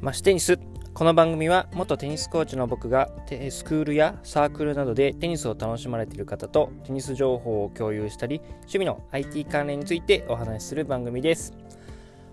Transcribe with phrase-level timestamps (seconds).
[0.00, 0.58] マシテニス
[0.94, 3.10] この番組は元テニスコーチの僕が
[3.50, 11.52] スクールやサークルなどでテニスを楽しまれている方とテニス情報を共有したり趣味の IT 関連についてお話しする番組です。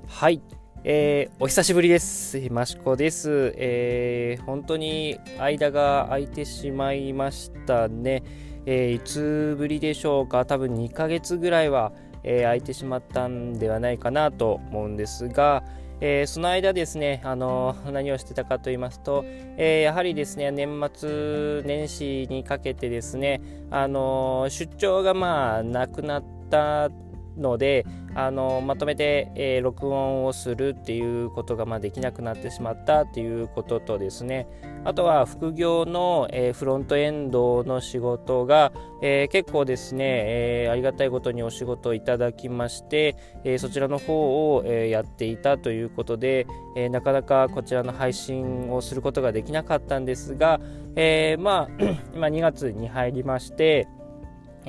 [0.08, 0.42] はい、
[0.86, 2.40] えー、お久しぶりです。
[2.52, 8.24] マシコです、えー、本当に間が空いてしまいましたね、
[8.66, 10.46] えー、いつぶりでしょうか？
[10.46, 11.92] 多分2ヶ月ぐらいは、
[12.24, 15.66] えー、空いてしまったんではないかなと思うんですが、
[16.00, 26.90] えー、その間ですね、あの何をしてたかと言いますと、えー、やはりですね、年末年始にかけてですね、あの出張がまあなくなった
[27.38, 27.86] ので、
[28.18, 34.48] あのまとめて、えー、録音をするっていうことが、まあ、できなくなってしまったっていうこととですね。
[34.86, 38.72] あとは副業の、えー、フロントエンドの仕事が、
[39.04, 50.60] えー、結構ですね、えありがたいことにお仕事をいただきまして、えそちらの方を、えやっていたということで、えなかなかこちらの配信をすることができなかったんですが、
[50.96, 51.84] えまあ
[52.16, 53.88] 今2月に入りまして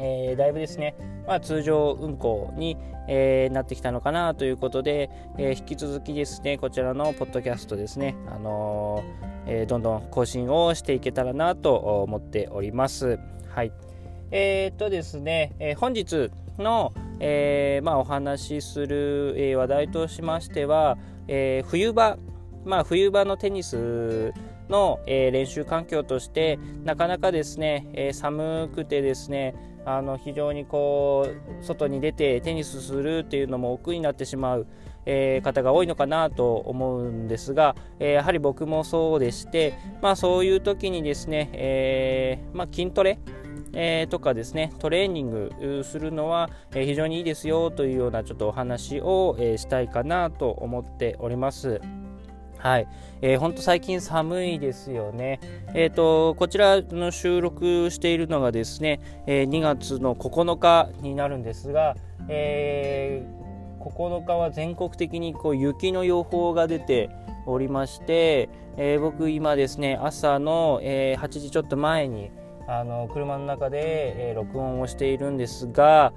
[0.00, 0.94] えー、だいぶですね、
[1.26, 2.76] まあ、通常運行に、
[3.08, 9.02] えー、なってきたのかなということで、えー、引き続きですね、こちらのポッドキャストですね、あの
[9.48, 13.18] えどんどん更新をしていけたらなと思っております。
[13.48, 13.72] はい。
[14.30, 22.18] えっとですね、え本日の、えまあ、お話しする、え話題としましては、え冬場、
[22.64, 24.34] まあ、冬場のテニス
[24.68, 29.54] の、え練習環境としてなかなかですね、え寒くてですね
[29.88, 31.26] あの非常にこ
[31.60, 34.66] う外に出てテニスするっていうのも億劫になってしまう、
[35.06, 43.18] えー、方が多いのかなと思うんですが、えー、やはり僕もそうでして、まあ、そういう時にですね、えー、まあ、筋トレ
[43.74, 51.80] えー、とかですねトレーニングするのは、え、非常にいいですよというようなちょっとお話を、え、したいかなと思っております。
[52.58, 52.88] はい、
[53.22, 55.40] えー、ほんと最近寒いですよね。
[55.74, 61.96] えっ、ー、と、こちらの収録しているのがですね、えー、2月の9日になるんですが、
[62.28, 67.10] えー、9日は全国的にこう雪の予報が出て
[67.46, 72.30] おりまして、えー、僕今ですね、朝の、えー、8時ちょっと前に、
[72.66, 76.12] あの車の中で、えー、録音をしているんですが、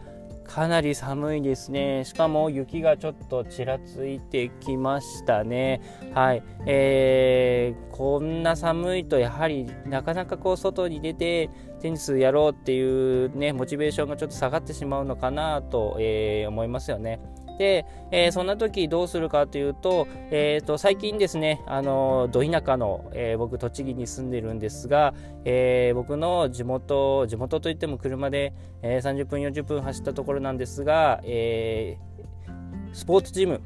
[0.53, 2.03] かなり寒いですね。
[2.03, 5.79] しかも雪がちょっとちらついてきましたね。
[6.13, 6.43] はい。
[6.65, 17.21] えー、こんな寒いとやはりなかなかこう外に出てテニスやろうっていうね、モチベーションがちょっと下がってしまうのかなと、えー、思いますよね。
[17.61, 25.13] で、えー、そんな時どうするかというと,、えーと、最近ですねあのど田舎の、えー、僕栃木に住んでるんですが、
[25.45, 33.61] えー、僕の地元地元といっても車で、えー、30分40分走ったところなんですが、えー、スポーツジム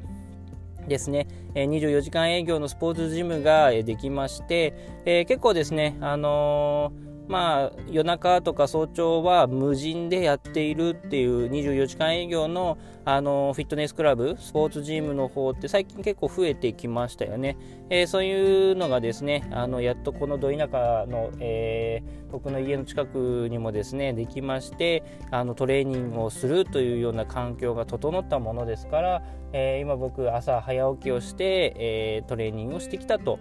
[0.86, 4.72] ですね、24時間営業のスポーツジムができまして、
[5.04, 12.78] えー、結構ですね、あのーまあ、夜中とか早朝は無人でやっているっていう24時間営業の
[13.08, 17.56] あのフィットネスクラブ、スポーツジムの方って最近結構増えてきましたよね。
[17.88, 29.22] えー、そういうのがですね、あのやっとこのど田舎の、えー、僕の家の近くにもですね、できまして、あのトレーニングをするというような環境が整ったものですから、
[29.52, 33.38] えー、今僕朝早起きをして、えトレーニングをしてきたと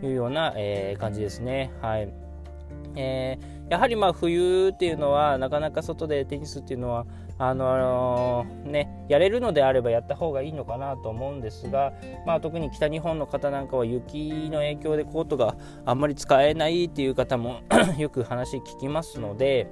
[0.00, 1.72] いうような、え感じですね。
[1.82, 2.27] はい。
[3.00, 7.06] えー、やはりまあ冬っていうのはなかなか外でテニスっていうのは
[7.38, 11.92] あのー、ね、やれるのであればやった方がいいのかなと思うんですが、
[12.26, 15.54] まあ、特に北日本の方なんかは雪の影響でコートが
[15.86, 17.60] あんまり使えないっていう方も
[17.96, 19.70] よく話聞きますので、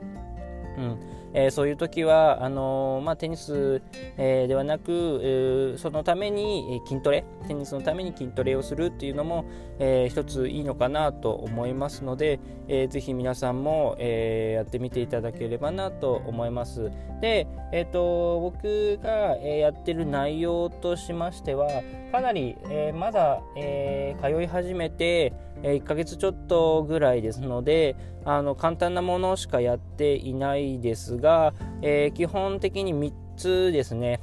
[0.79, 1.01] うん。
[1.35, 3.83] えー、そういう時はあのー、まあ、テニス、
[4.17, 9.45] えー、ではなく、えー、そのために筋トレテニスのために筋トレをするっていうのも、
[9.79, 16.91] えー、一ついいのかなと思いますので、えー、ぜひ皆さんも、えー、やってみていただければなと思います。
[17.21, 21.69] で、えーと、僕が、え、やってる内容としましては
[22.13, 25.33] かなり、え、まだ、え、通い始めて、
[25.63, 34.21] え、1ヶ月ちょっとぐらいですのであの簡単なものしかやっていないですが、え、基本的に3つですね。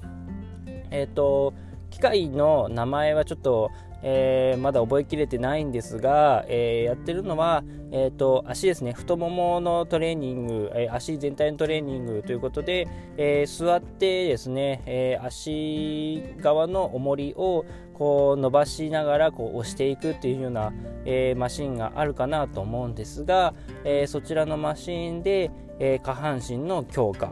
[0.92, 1.54] えっ、と
[1.94, 3.70] 機械の名前はちょっと
[4.06, 8.92] えー、まだ覚えきれてないんですが、えー、やってるのは、えーと、足ですね。
[8.92, 12.86] 太もものトレーニング、えー、足全体のトレーニングということで、
[13.16, 17.64] え座ってですね、え足側の重りを
[17.94, 20.74] こう伸ばしながらこう押していくっていうような、
[21.06, 23.54] えマシンがあるかなと思うんですが、
[23.86, 25.50] えそちらのマシンで、
[25.80, 27.32] え下半身の強化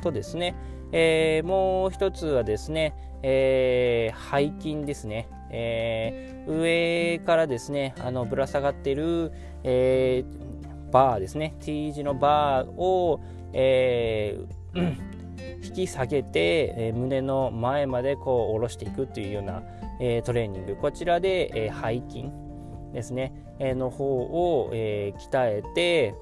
[0.00, 0.54] とですね、
[0.92, 5.28] えー、もう一つはですね、えー、背筋ですね。
[5.50, 13.20] えー、上からですね、あのぶら下がっている、えー、バーですね、T 字のバーを、
[13.52, 15.16] えー、
[15.64, 19.62] 引き下げて、え、胸の前までこう下ろしていくというような、
[20.00, 22.30] え、トレーニング、こちらで、え、背筋
[22.92, 26.14] ですね、え、の方を、え、鍛えて、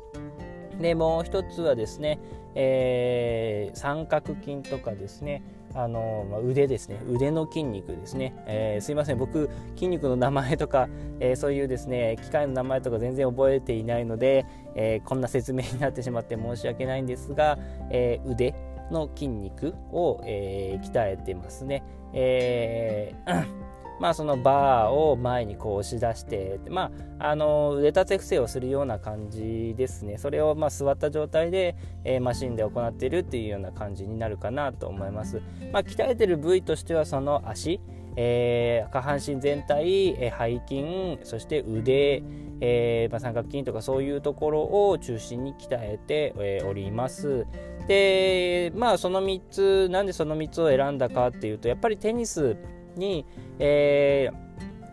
[0.81, 2.19] でもう一つはですね、
[2.55, 5.43] えー、三角筋とかですね
[5.75, 7.01] あの、ま、腕ですね。
[7.09, 9.19] 腕の筋肉ですね、えー、すいません。
[9.19, 10.89] 僕筋肉の名前とか、
[11.21, 17.59] えー、そういうですね機械の名前とか全然覚えていないので、えこんな説明になってしまって 申し訳ないんですが、
[17.91, 18.55] え腕
[18.91, 21.83] の筋肉を、え鍛えてますね、
[22.13, 23.64] えー
[24.01, 30.19] まあ、そのバーを前にこう押し出して、まあ、あの腕立て伏せをするような感じですね。
[30.19, 35.41] それをまあ座った状態で、えー、マシンで行っているっていうような感じになるかなと思います、
[35.73, 37.81] まあ、鍛えてる部位としてはその足、
[38.17, 42.23] えー、下半身全体、えー、背筋そして腕、
[42.61, 47.47] えーまあ、三角筋とかそういうところを中心に鍛えて、えー、おります。
[47.87, 52.57] でまあその3つなんでその3つを選んだかっていうとやっぱりテニス
[52.97, 53.27] に、
[53.59, 54.31] え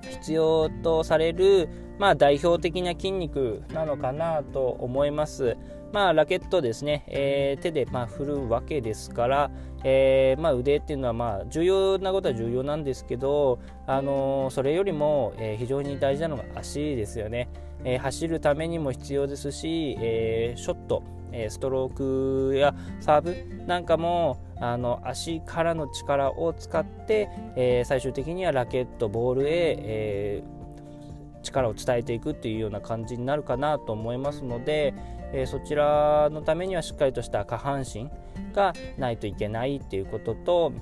[0.04, 1.70] ー、必要とされる、
[2.00, 5.58] まあ、代表的な筋肉なのかなと思います。
[5.94, 9.52] まあ、ラケットですね、えー、手でまあ振るわけですから、
[9.84, 17.50] えーまあ、腕っていうのはまあ重要なことは重要なんですけど、あのー、それよりも、えー、非常に大事なのが足ですよね、
[17.84, 30.44] えー、走るためにも必要ですし、えー、ショット、えストロークやサーブなんかもあの足からの力を使って、え、最終的にはラケットボールへ、え、
[31.44, 34.94] 力を伝えていくっていうような感じになるかなと思いますので、
[35.34, 38.10] え、そちらのためにはしっかりとした下半身
[38.54, 40.74] がないといけないっていうことと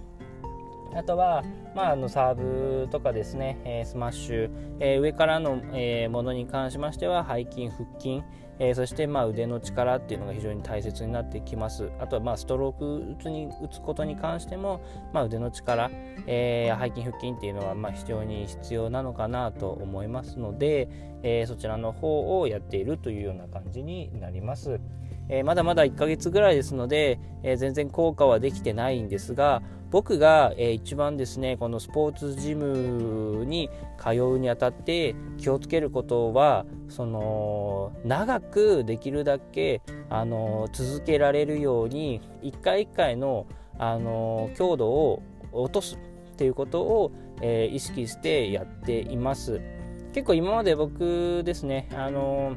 [0.96, 1.44] あとは、
[1.76, 4.50] まあ、あのサーブとかですね、えー、スマッシュ、
[4.80, 8.24] えー、上からの、えー、ものに関しましては背筋、腹筋、
[8.60, 11.90] えー、そしてまあ腕の力っていうのが非常に大切になってきます。
[12.00, 14.82] あとはまあストローク打つに打つことに関しても、
[15.14, 15.90] まあ、腕の力、
[16.28, 20.90] えー、背筋、腹筋っていうのはまあ非常に必要なのかなと思いますので、
[21.24, 24.80] えー、そちらの方をやっているというような感じになります。
[25.30, 29.62] えー、まだまだ1ヶ月ぐらいですので、えー、全然効果はできてないんですが
[29.92, 43.46] 僕が、えー、一番ですねこのスポーツジムに通うにあたって気をつけることはその長くできるだけあの続けられるように一回一回の
[43.78, 45.24] あの強度を
[45.54, 47.12] 落とすっていうことを、
[47.42, 49.62] えー、意識してやっています。
[50.14, 52.56] 結構今まで僕ですねあの、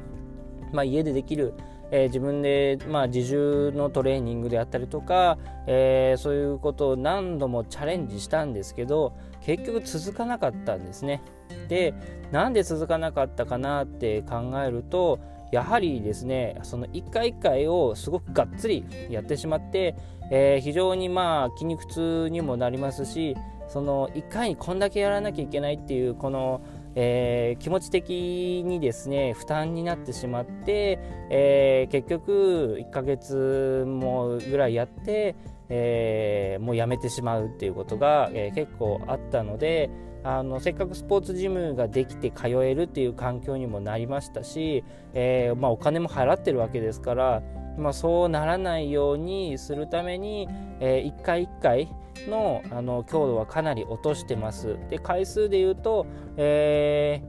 [0.71, 1.53] まあ、家でできる
[1.95, 5.37] えー、自分で、まあ、自重のトレーニングであったりとか、
[5.67, 11.21] えー、そういうことを何度もチャレンジしたんですけど結局続かなかったんですね。
[11.69, 11.93] で
[12.31, 15.19] なんで続かなかったかなって考えると
[15.51, 19.95] やはりですねその一回一回をすごくがっつりやってしまって、
[20.31, 23.37] えー、非常にまあ筋肉痛にもなりますし
[23.67, 26.61] その1回にこんだけやらなきゃいけないっていうこの
[26.95, 30.99] えー、気持ち的にですね負担になってしまって、
[31.29, 35.35] えー、結局1ヶ月もぐらいやって、
[35.69, 39.89] えー、もうやめてしまうっていうことが、え結構あったので
[40.23, 44.83] あのせっかくスポーツジムができて通えるっていう環境にもなりましたし、
[45.13, 47.43] えまあ、お金も払ってるわけですから
[47.77, 50.47] まあ、そうならないようにするために、
[50.79, 51.89] えー、1回1回
[52.27, 54.77] のあの強度はかなり落としてます。
[54.89, 56.05] で回数で言うと、
[56.37, 57.21] え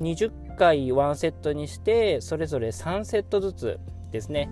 [0.00, 3.80] ー、20回1セットにしてそれぞれ3セットずつ
[4.10, 4.50] ですね。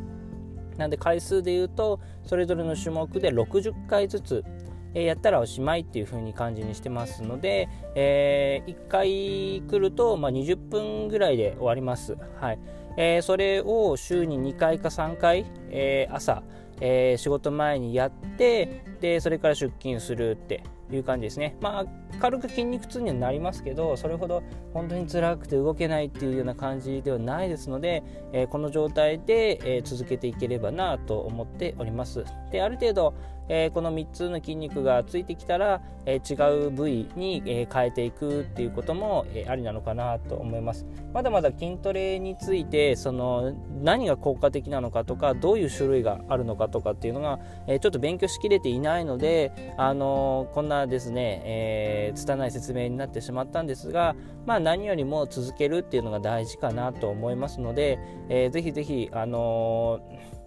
[0.76, 4.44] なんで回数で言うとそれぞれの種目で60回ずつ
[4.94, 12.16] えやったらおしまいっていう風に感じにしてますので、えー、1回来ると、まあ、20分ぐらいで終わります。
[12.40, 12.58] はい
[12.96, 16.42] えー、それを週に2回か3回、えー、朝、
[16.80, 21.56] え仕事前にやってでそれから出勤するっていう感じですね。
[21.60, 28.02] まあ、軽く筋肉痛にはなりますけど、それほど本当に辛くて動けないっていうような感じではないですので、
[28.32, 32.24] えー、この状態で、えー、続けていければなと思っております。
[32.50, 33.14] で、ある程度、
[33.48, 36.34] えー、この3つの筋肉がついてきたら、え違
[36.66, 40.86] う部位に、え変えていくっていうことも、えありなのかなと思います。
[41.12, 43.52] まだまだ筋トレについて、その
[43.82, 54.14] 何が効果的なのかとか、どういう種類があるのかとかっていうのが、えちょっと勉強しきれていないので、あのこんなですね、えー、拙い説明になってしまったんですが、
[54.46, 60.40] まあ、何よりも続けるっていうのが大事かなと思いますので、えー、ぜひぜひ、あのー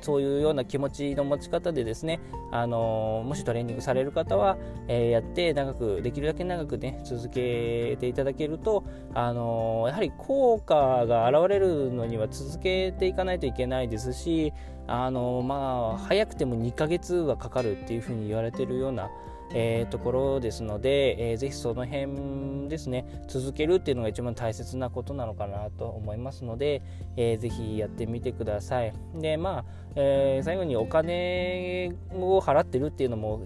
[0.00, 4.56] そういうような気持ちの持ち方でですね、あのもしトレーニングされる方は、
[4.88, 14.52] え、やって長くできるだけ長くね続けていただけると、あのやはり効果が現れるのには続けていかないといけないですし、
[14.86, 19.10] あのまあ早くても2ヶ月はかかるっていうふうに言われてるような
[19.54, 26.82] えー、ところですので、えー、ぜひその辺ですね続けるっていうのが一番大切なことなのかなと思いますので、
[27.16, 28.92] えー、ぜひやってみてください。
[29.14, 29.64] でまあ、
[29.94, 33.42] えー、最後にお金を払ってるっていうのも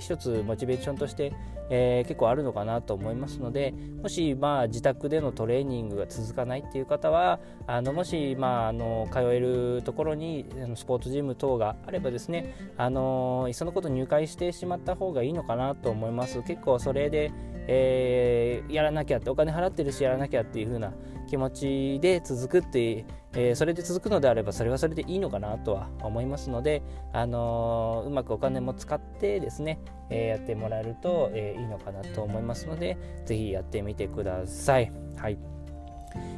[0.00, 1.32] 一つモチベーションとして、
[1.70, 16.42] えー、結構あるのかなと思いますのでもしまあ自宅でのトレーニングが続かないっていう方はあのもしまああの通えるところにスポーツジム等があればですねあのいっそのこと入会してしまった方がいいのかなと思います。
[16.42, 17.30] 結構それで、
[17.72, 20.92] えー、やらなきゃってお金払ってるしやらなきゃっていう風な
[21.28, 29.78] 気持ちで続くって、えー、それで続くのであればそれはそれでいいのかなとは思いますので、あのー、うまくお金も使ってですね、
[30.10, 34.92] えやってもらえると、えいいのかなと思いますので是非やってみてください。
[35.16, 35.49] はい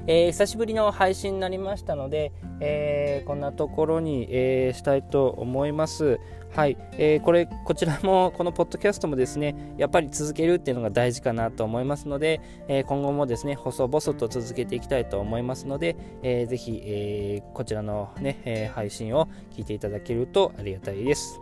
[0.06, 6.18] えー、久しぶりの配信になりましたので、えー、こんなところに、えー、したいと思います。
[6.54, 21.40] はい、えー、これこちらもこのポッドキャストもですねやっぱり続けるっていうのが大事かなと思いますので、えー、今後もですね細々と続けていきたいと思いますので、えー、ぜひ、えー、こちらのね、えー、配信を聞いていただけるとありがたいです。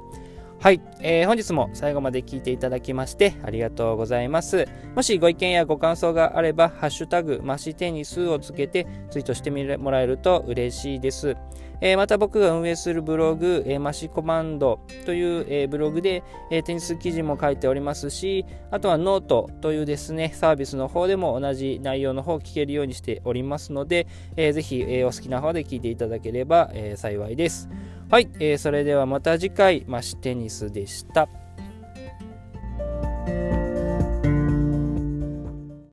[0.61, 4.69] はい、えー、本日も最後まで聞いていただきましてありがとうございます。
[4.95, 11.35] もしご意見やご感想があれば、ハッシュタグ、マシテニスをつけてツイートしてもらえると嬉しいです。
[11.81, 24.07] えー、また僕が運営するブログ、えー、マシコマンドという、えー、ブログで、え、テニス記事も書いておりますし、あとはノートというですね、サービスの方でも同じ内容の方を聞けるようにしておりますので、
[24.37, 27.69] えー、ぜひ、え、お好きな方で聞いていただければ、え、幸いです。
[28.11, 31.29] はい、え、それではまた次回、マシテニスでした。